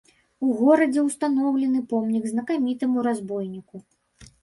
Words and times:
У 0.45 0.55
горадзе 0.61 1.03
ўстаноўлены 1.09 1.79
помнік 1.93 2.27
знакамітаму 2.35 3.09
разбойніку. 3.13 3.75